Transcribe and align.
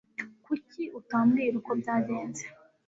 Kuki 0.45 0.83
utambwira 0.99 1.53
uko 1.59 1.71
byagenze? 1.79 2.43